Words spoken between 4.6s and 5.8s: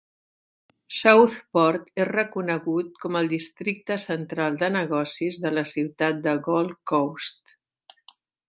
de negocis de la